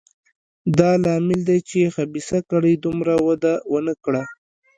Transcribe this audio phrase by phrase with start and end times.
[0.77, 4.23] دا لامل دی چې خبیثه کړۍ دومره وده ونه کړه.